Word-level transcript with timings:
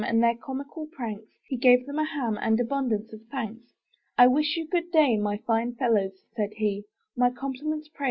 And 0.03 0.23
their 0.23 0.33
comical 0.35 0.87
pranks, 0.87 1.27
He 1.43 1.55
gave 1.57 1.85
them 1.85 1.99
a 1.99 2.03
ham 2.03 2.35
And 2.41 2.59
abundance 2.59 3.13
of 3.13 3.21
thanks. 3.29 3.75
*'I 4.17 4.27
wish 4.29 4.57
you 4.57 4.67
good 4.67 4.89
day, 4.91 5.15
My 5.15 5.37
fine 5.37 5.75
fellows, 5.75 6.23
said 6.35 6.53
he; 6.55 6.85
''My 7.15 7.29
compliments, 7.29 7.87
pray. 7.89 7.99